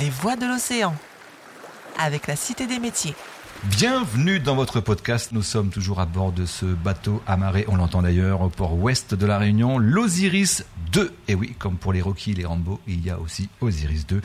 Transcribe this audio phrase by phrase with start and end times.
[0.00, 0.94] Les voix de l'océan
[1.98, 3.14] avec la Cité des métiers.
[3.64, 5.30] Bienvenue dans votre podcast.
[5.32, 9.14] Nous sommes toujours à bord de ce bateau amarré, on l'entend d'ailleurs, au port ouest
[9.14, 11.14] de la Réunion, l'Osiris 2.
[11.28, 14.20] Et oui, comme pour les Rocky et les Rambo, il y a aussi Osiris 2.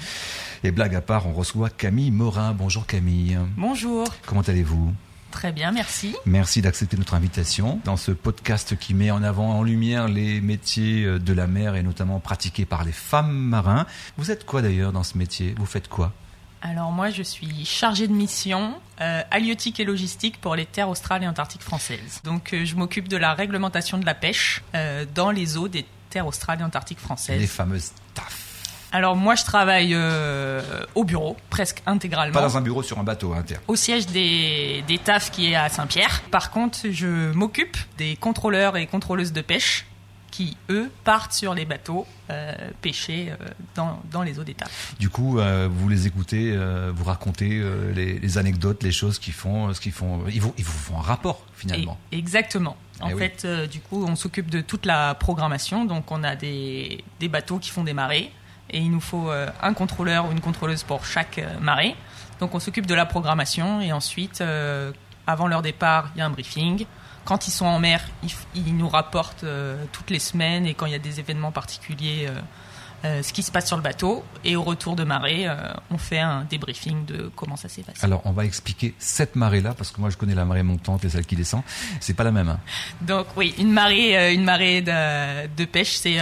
[0.64, 2.54] Et blague à part, on reçoit Camille Morin.
[2.54, 3.38] Bonjour Camille.
[3.56, 4.08] Bonjour.
[4.26, 4.94] Comment allez-vous?
[5.32, 6.16] Très bien, merci.
[6.26, 11.20] Merci d'accepter notre invitation dans ce podcast qui met en avant, en lumière les métiers
[11.20, 13.86] de la mer et notamment pratiqués par les femmes marins.
[14.18, 15.54] Vous êtes quoi d'ailleurs dans ce métier?
[15.58, 16.14] Vous faites quoi?
[16.62, 21.24] Alors moi, je suis chargée de mission euh, halieutique et logistique pour les terres australes
[21.24, 22.22] et antarctiques françaises.
[22.24, 25.86] Donc euh, je m'occupe de la réglementation de la pêche euh, dans les eaux des
[26.10, 27.40] terres australes et antarctiques françaises.
[27.40, 27.92] Les fameuses.
[28.92, 30.62] Alors moi, je travaille euh,
[30.96, 32.34] au bureau, presque intégralement.
[32.34, 33.62] Pas dans un bureau sur un bateau hein, interne.
[33.68, 36.22] Au siège des, des TAF qui est à Saint-Pierre.
[36.32, 39.86] Par contre, je m'occupe des contrôleurs et contrôleuses de pêche
[40.32, 44.68] qui, eux, partent sur les bateaux euh, pêcher euh, dans, dans, les eaux d'État.
[45.00, 46.58] Du coup, vous les écoutez,
[46.94, 47.62] vous racontez
[47.96, 50.22] les, les, anecdotes, les choses qu'ils font, ce qu'ils font.
[50.32, 51.98] Ils vous, ils vous font un rapport finalement.
[52.12, 52.78] Et exactement.
[53.02, 53.68] En eh fait, oui.
[53.70, 55.86] du coup, on s'occupe de toute la programmation.
[55.86, 58.32] Donc, on a des, des, bateaux qui font des marées
[58.72, 59.30] et il nous faut
[59.62, 61.96] un contrôleur ou une contrôleuse pour chaque marée.
[62.40, 64.44] Donc, on s'occupe de la programmation et ensuite,
[65.28, 66.86] avant leur départ, il y a un briefing
[67.30, 70.88] quand ils sont en mer, ils, ils nous rapportent euh, toutes les semaines et quand
[70.88, 72.42] il y a des événements particuliers, euh,
[73.06, 74.24] euh, ce qui se passe sur le bateau.
[74.44, 75.48] Et au retour de marée,
[75.92, 78.00] on fait un débriefing de comment ça s'est passé.
[78.04, 81.10] Alors, on va expliquer cette marée-là, parce que moi, je connais la marée montante et
[81.10, 81.62] celle qui descend.
[82.00, 82.50] C'est pas la même.
[82.50, 82.60] Hein.
[83.02, 86.18] Donc, oui, une marée, une marée de, de pêche, c'est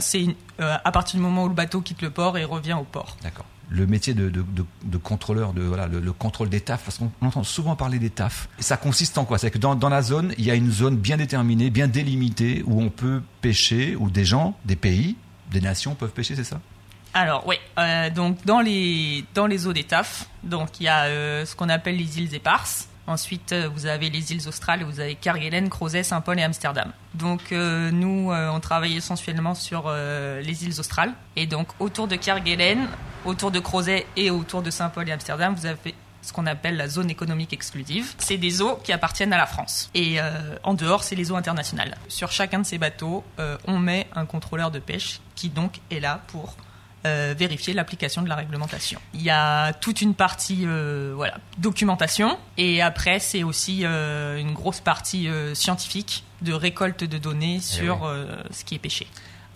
[0.00, 0.26] c'est
[0.58, 3.16] à partir du moment où le bateau quitte le port et revient au port.
[3.22, 6.82] D'accord le métier de, de, de, de, contrôleur, de voilà, le, le contrôle des tafs,
[6.84, 8.48] parce qu'on entend souvent parler des tafs.
[8.58, 9.38] Et ça consiste en quoi?
[9.38, 12.64] C'est que dans, dans, la zone, il y a une zone bien déterminée, bien délimitée,
[12.66, 15.16] où on peut pêcher, où des gens, des pays,
[15.52, 16.60] des nations peuvent pêcher, c'est ça?
[17.14, 21.06] Alors oui, euh, donc dans les dans les eaux des tafs, donc il y a
[21.06, 22.88] euh, ce qu'on appelle les îles éparses.
[23.10, 26.92] Ensuite, vous avez les îles australes, vous avez Kerguelen, Crozet, Saint-Paul et Amsterdam.
[27.14, 31.12] Donc euh, nous, euh, on travaille essentiellement sur euh, les îles australes.
[31.34, 32.86] Et donc autour de Kerguelen,
[33.24, 36.88] autour de Crozet et autour de Saint-Paul et Amsterdam, vous avez ce qu'on appelle la
[36.88, 38.14] zone économique exclusive.
[38.18, 39.90] C'est des eaux qui appartiennent à la France.
[39.94, 41.96] Et euh, en dehors, c'est les eaux internationales.
[42.08, 46.00] Sur chacun de ces bateaux, euh, on met un contrôleur de pêche qui donc est
[46.00, 46.56] là pour
[47.06, 49.00] euh, vérifier l'application de la réglementation.
[49.14, 54.52] Il y a toute une partie euh, voilà, documentation et après c'est aussi euh, une
[54.52, 58.26] grosse partie scientifique de récolte de données sur oui.
[58.50, 59.06] ce qui est pêché.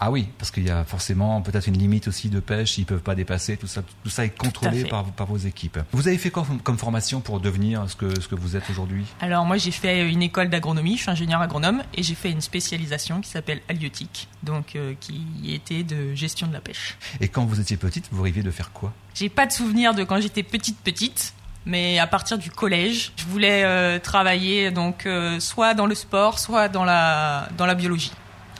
[0.00, 2.86] Ah oui, parce qu'il y a forcément peut-être une limite aussi de pêche, ils ne
[2.86, 5.78] peuvent pas dépasser, tout ça, tout ça est contrôlé par, par, vos équipes.
[5.92, 9.06] Vous avez fait quoi comme formation pour devenir ce que, ce que vous êtes aujourd'hui?
[9.20, 12.40] Alors moi j'ai fait une école d'agronomie, je suis ingénieur agronome, et j'ai fait une
[12.40, 16.98] spécialisation qui s'appelle halieutique, donc euh, qui était de gestion de la pêche.
[17.20, 18.92] Et quand vous étiez petite, vous rêviez de faire quoi?
[19.14, 21.34] J'ai pas de souvenir de quand j'étais petite petite,
[21.66, 26.38] mais à partir du collège, je voulais euh, travailler donc euh, soit dans le sport,
[26.38, 28.12] soit dans la, dans la biologie.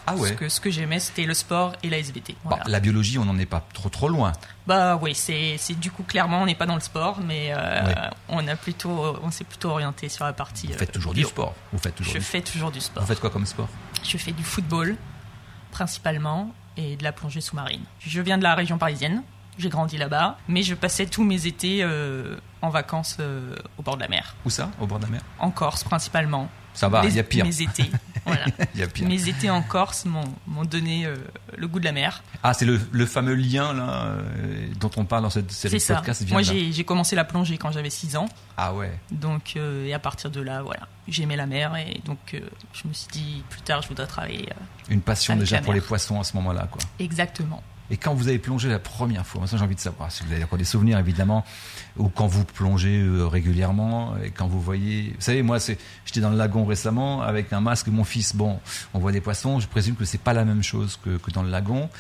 [0.07, 0.29] Ah ouais.
[0.29, 2.37] Ce que, ce que j'aimais, c'était le sport et la SVT.
[2.45, 2.65] Voilà.
[2.65, 4.33] Bah, la biologie, on n'en est pas trop trop loin.
[4.67, 7.95] Bah oui, c'est du coup clairement, on n'est pas dans le sport, mais euh, ouais.
[8.29, 10.69] on a plutôt, on s'est plutôt orienté sur la partie.
[10.69, 11.25] Vous faites toujours bio.
[11.25, 11.55] du sport.
[11.73, 12.15] Vous faites toujours.
[12.15, 12.25] Je du...
[12.25, 13.03] fais toujours du sport.
[13.03, 13.69] Vous faites quoi comme sport?
[14.03, 14.97] Je fais du football
[15.71, 17.83] principalement et de la plongée sous-marine.
[17.99, 19.23] Je viens de la région parisienne.
[19.59, 23.97] J'ai grandi là-bas, mais je passais tous mes étés euh, en vacances euh, au bord
[23.97, 24.35] de la mer.
[24.45, 24.71] Où ça?
[24.81, 25.21] Au bord de la mer?
[25.39, 26.49] En Corse principalement.
[26.73, 27.45] Ça va, il y a pire.
[27.45, 27.89] Mes étés,
[28.25, 28.45] voilà.
[28.75, 29.09] y a pire.
[29.09, 31.17] Mes étés en Corse m'ont donné euh,
[31.57, 32.23] le goût de la mer.
[32.43, 35.85] Ah, c'est le, le, fameux lien là euh, dont on parle dans cette série de
[35.85, 36.31] podcasts.
[36.31, 38.29] Moi, j'ai commencé la plongée quand j'avais 6 ans.
[38.57, 38.93] Ah ouais.
[39.11, 42.19] Donc, euh, et à partir de là, voilà, j'aimais la mer et donc
[42.73, 44.49] je me suis dit plus tard, je voudrais travailler.
[44.89, 46.81] Une passion déjà pour les poissons à ce moment-là, quoi.
[46.99, 47.63] Exactement.
[47.91, 50.33] Et quand vous avez plongé la première fois, ça j'ai envie de savoir si vous
[50.33, 51.45] avez des souvenirs évidemment,
[51.99, 56.31] ou quand vous plongez euh, régulièrement, et quand vous voyez, vous savez moi j'étais dans
[56.31, 58.59] le lagon récemment avec un masque, mon fils, bon,
[58.95, 61.43] on voit des poissons, je présume que c'est pas la même chose que, que dans
[61.43, 61.91] le lagon,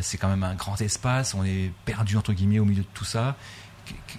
[0.00, 3.04] c'est quand même un grand espace, on est perdu entre guillemets au milieu de tout
[3.04, 3.36] ça.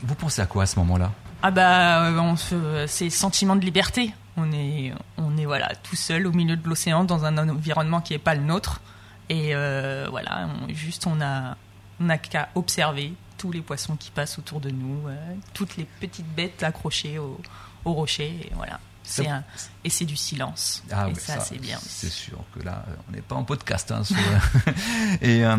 [0.03, 1.11] Vous pensez à quoi à ce moment-là?
[1.41, 4.13] Ah bah, se, c'est sentiment de liberté.
[4.37, 8.13] On est, on est voilà tout seul au milieu de l'océan dans un environnement qui
[8.13, 8.81] est pas le nôtre.
[9.29, 11.57] Et euh, voilà, on, juste on a,
[11.99, 15.15] on a qu'à observer tous les poissons qui passent autour de nous, euh,
[15.53, 17.39] toutes les petites bêtes accrochées au,
[17.83, 18.39] au rocher.
[18.43, 18.79] Et voilà.
[19.03, 19.43] C'est un,
[19.83, 20.83] et c'est du silence.
[20.91, 21.77] Ah, et ça, ça c'est bien.
[21.79, 23.91] C'est sûr que là, on n'est pas en podcast.
[23.91, 24.17] Hein, sur,
[25.21, 25.57] et euh,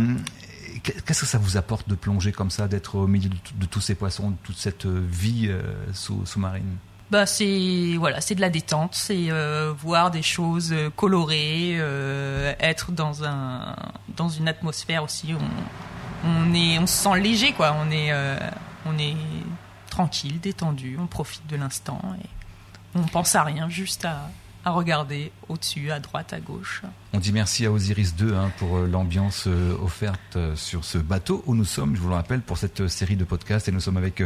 [0.82, 3.80] qu'est-ce que ça vous apporte de plonger comme ça, d'être au milieu de, de, tous
[3.80, 6.76] ces poissons, de toute cette vie euh, sous, sous-marine?
[7.10, 12.90] Bah c'est voilà c'est de la détente c'est euh, voir des choses colorées euh, être
[12.90, 13.76] dans un
[14.16, 15.38] dans une atmosphère aussi où
[16.26, 17.76] on est, on se sent léger, quoi.
[17.78, 18.38] On est, euh,
[18.84, 19.16] on est
[19.90, 22.28] tranquille, détendu, on profite de l'instant et
[22.94, 24.28] on pense à rien, juste à,
[24.66, 26.82] à regarder au-dessus, à droite, à gauche.
[27.12, 30.98] On dit merci à Osiris 2 hein, pour euh, l'ambiance euh, offerte euh, sur ce
[30.98, 33.68] bateau où nous sommes, je vous le rappelle, pour cette série de podcasts.
[33.68, 34.24] Et nous sommes avec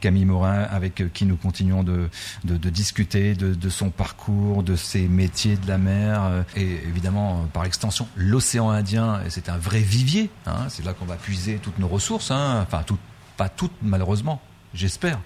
[0.00, 2.08] Camille Morin, avec qui nous continuons de,
[2.42, 8.70] discuter de, son parcours, de ses métiers de la mer et évidemment, par extension, l'océan
[8.70, 9.20] Indien.
[9.28, 10.30] C'est un vrai vivier.
[10.46, 12.30] Hein, c'est là qu'on va puiser toutes nos ressources.
[12.30, 13.00] Hein, enfin, toutes,
[13.36, 14.40] pas toutes malheureusement
[14.74, 15.20] J'espère.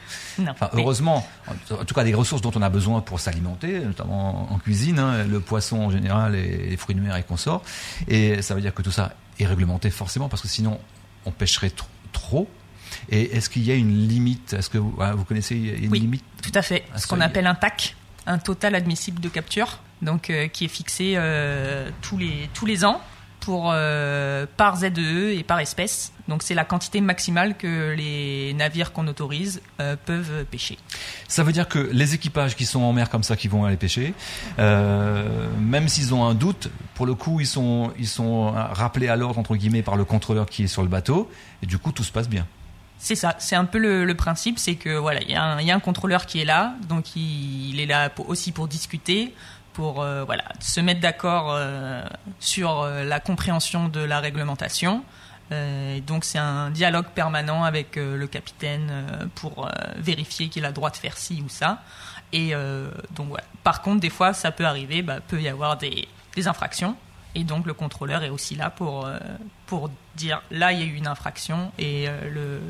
[0.48, 1.26] Enfin, heureusement,
[1.70, 5.24] en tout cas des ressources dont on a besoin pour s'alimenter, notamment en cuisine, hein,
[5.24, 7.62] le poisson en général et les fruits de mer et consorts.
[8.08, 10.80] Et ça veut dire que tout ça est réglementé forcément parce que sinon
[11.24, 11.72] on pêcherait
[12.12, 12.48] trop.
[13.08, 14.54] Et est-ce qu'il y a une limite?
[14.54, 16.24] Est-ce que vous, vous connaissez une oui, limite?
[16.42, 16.84] Tout à fait.
[16.96, 17.96] Ce qu'on appelle un TAC,
[18.26, 22.84] un total admissible de capture, donc euh, qui est fixé euh, tous les tous les
[22.84, 23.00] ans
[23.46, 26.12] pour euh, par ZEE et par espèce.
[26.26, 30.78] Donc c'est la quantité maximale que les navires qu'on autorise euh, peuvent pêcher.
[31.28, 33.76] Ça veut dire que les équipages qui sont en mer comme ça, qui vont aller
[33.76, 34.14] pêcher,
[34.58, 39.14] euh, même s'ils ont un doute, pour le coup, ils sont, ils sont rappelés à
[39.14, 41.30] l'ordre entre guillemets par le contrôleur qui est sur le bateau,
[41.62, 42.48] et du coup tout se passe bien.
[42.98, 45.80] C'est ça, c'est un peu le, principe, c'est que voilà, il y, y, a un
[45.80, 49.32] contrôleur qui est là, donc il, il est là pour, aussi pour discuter,
[49.76, 52.02] pour euh, voilà, se mettre d'accord euh,
[52.40, 55.04] sur euh, la compréhension de la réglementation.
[56.06, 58.90] donc c'est un dialogue permanent avec le capitaine
[59.36, 61.82] pour vérifier qu'il a droit de faire ci ou ça.
[62.32, 62.52] Et
[63.14, 63.44] donc voilà.
[63.62, 66.96] Par contre, des fois, ça peut arriver, bah, peut y avoir des, des infractions.
[67.36, 69.18] Et donc le contrôleur est aussi là pour, euh,
[69.66, 72.60] pour dire là il y a eu une infraction et euh,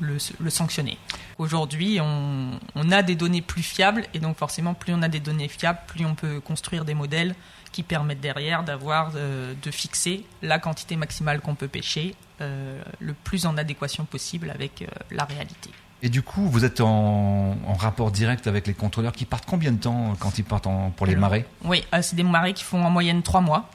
[0.00, 0.96] le, le, sanctionner.
[1.36, 5.20] Aujourd'hui on, on, a des données plus fiables et donc forcément plus on a des
[5.20, 7.34] données fiables, plus on peut construire des modèles
[7.70, 13.46] qui permettent derrière d'avoir euh, de, fixer la quantité maximale qu'on peut pêcher le plus
[13.46, 15.70] en adéquation possible avec la réalité.
[16.04, 19.70] Et du coup, vous êtes en, en, rapport direct avec les contrôleurs qui partent combien
[19.70, 21.46] de temps quand ils partent en, pour les marées?
[21.64, 23.70] Oui, c'est des marées qui font en moyenne trois mois.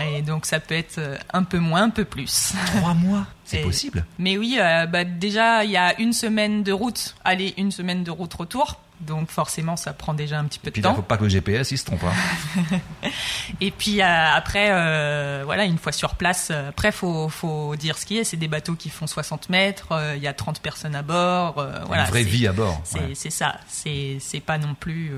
[0.00, 2.54] Et donc ça peut être euh, un peu moins, un peu plus.
[2.76, 3.26] Trois mois?
[3.44, 4.04] C'est possible?
[4.18, 8.04] Mais oui, euh, bah, déjà il y a une semaine de route, allez, une semaine
[8.04, 8.80] de route retour.
[9.00, 10.90] Donc forcément, ça prend déjà un petit peu de puis, temps.
[10.90, 12.04] Il ne faut pas que le GPS il se trompe.
[12.04, 12.78] Hein.
[13.60, 18.06] et puis euh, après, euh, voilà, une fois sur place, après faut faut dire ce
[18.06, 18.24] qui est.
[18.24, 19.88] C'est des bateaux qui font 60 mètres.
[20.16, 21.54] Il y a 30 personnes à bord.
[21.86, 22.80] voilà, une vraie vie à bord.
[22.84, 23.56] C'est ça.
[23.68, 25.12] C'est c'est pas non plus.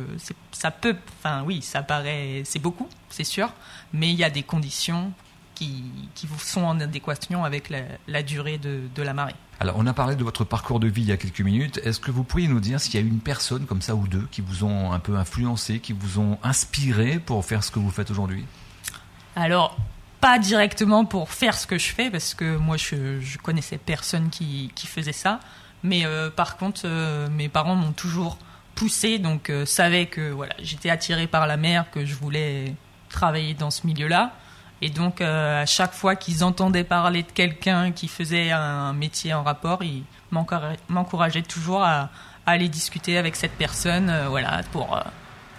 [0.52, 0.96] ça peut.
[1.18, 2.42] Enfin oui, ça paraît.
[2.44, 3.52] C'est beaucoup, c'est sûr
[3.92, 5.12] mais il y a des conditions
[5.54, 5.84] qui,
[6.14, 9.34] qui sont en adéquation avec la, la durée de, de, la marée.
[9.60, 11.80] Alors, on a parlé de votre parcours de vie il y a quelques minutes.
[11.84, 14.26] Est-ce que vous pourriez nous dire s'il y a une personne comme ça ou deux
[14.30, 17.90] qui vous ont un peu influencé, qui vous ont inspiré pour faire ce que vous
[17.90, 18.44] faites aujourd'hui?
[19.36, 19.76] Alors,
[20.20, 24.30] pas directement pour faire ce que je fais, parce que moi, je, je connaissais personne
[24.30, 25.40] qui, qui faisait ça.
[25.82, 28.38] Mais euh, par contre, euh, mes parents m'ont toujours
[28.74, 32.74] poussé, donc euh, savaient que voilà, j'étais attiré par la mer, que je voulais
[33.08, 34.32] travailler dans ce milieu-là.
[34.84, 39.32] Et donc, euh, à chaque fois qu'ils entendaient parler de quelqu'un qui faisait un métier
[39.32, 40.02] en rapport, ils
[40.88, 42.10] m'encourageaient toujours à,
[42.46, 45.00] aller discuter avec cette personne, euh, voilà, pour euh,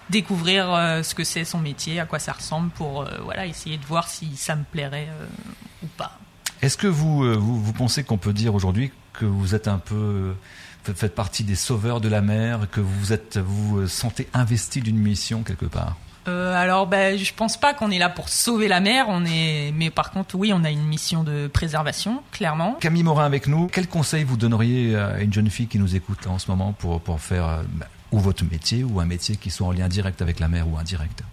[0.09, 0.65] découvrir
[1.01, 4.35] ce que c'est son métier, à quoi ça ressemble, pour voilà, essayer de voir si
[4.35, 5.07] ça me plairait
[5.81, 6.19] ou pas.
[6.61, 10.35] Est-ce que vous, vous, pensez qu'on peut dire aujourd'hui que vous êtes un peu
[10.83, 15.43] faites partie des sauveurs de la mer, que vous êtes vous sentez investi d'une mission
[15.43, 15.95] quelque part?
[16.27, 19.05] Euh, alors, ben, je pense pas qu'on est là pour sauver la mer.
[19.09, 22.77] On est, mais par contre, oui, on a une mission de préservation, clairement.
[22.79, 23.67] Camille Morin avec nous.
[23.67, 27.01] Quel conseil vous donneriez à une jeune fille qui nous écoute en ce moment pour
[27.01, 30.21] pour faire euh, ben, ou votre métier ou un métier qui soit en lien direct
[30.21, 31.23] avec la mer ou indirect?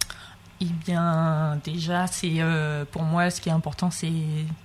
[0.59, 4.11] Eh bien, déjà, c'est euh, pour moi, ce qui est important, c'est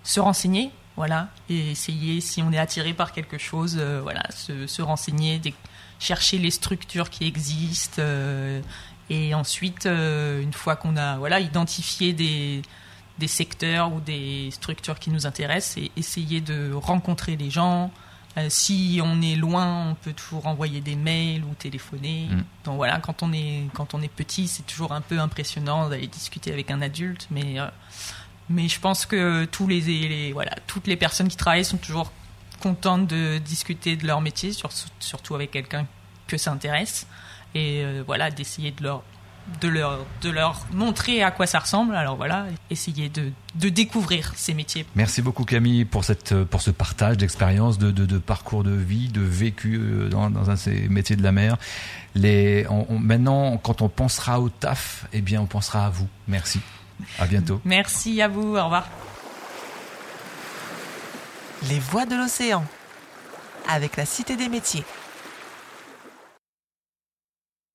[0.02, 4.66] se renseigner, voilà, et essayer si on est attiré par quelque chose, euh, voilà, se,
[4.66, 5.40] se renseigner,
[5.98, 8.02] chercher les structures qui existent
[9.10, 12.62] et ensuite, euh, une fois qu'on a voilà, identifié des,
[13.18, 17.90] des secteurs ou des structures qui nous intéressent, et essayer de rencontrer les gens.
[18.36, 22.28] Euh, si on est loin, on peut toujours envoyer des mails ou téléphoner.
[22.30, 22.44] Mm.
[22.64, 26.06] Donc voilà, quand on est quand on est petit, c'est toujours un peu impressionnant d'aller
[26.06, 27.66] discuter avec un adulte, mais euh,
[28.50, 32.12] mais je pense que tous les, les, voilà toutes les personnes qui travaillent sont toujours
[32.60, 34.52] contentes de discuter de leur métier,
[35.00, 35.86] surtout avec quelqu'un
[36.26, 37.06] que ça intéresse
[37.56, 39.02] et euh, voilà d'essayer de leur
[39.62, 41.94] de leur, de leur montrer à quoi ça ressemble.
[41.94, 44.84] Alors voilà, essayer de, de découvrir ces métiers.
[44.96, 49.08] Merci beaucoup Camille pour, cette, pour ce partage d'expérience, de, de, de, parcours de vie,
[49.08, 51.56] de vécu euh, dans, dans un de ces métiers de la mer.
[52.16, 56.08] Les, on, maintenant, quand on pensera au taf, eh bien, on pensera à vous.
[56.26, 56.60] Merci.
[57.20, 57.60] À bientôt.
[57.64, 58.56] Merci à vous.
[58.56, 58.88] Au revoir.
[61.68, 62.64] Les voies de l'océan
[63.68, 64.84] avec la Cité des métiers.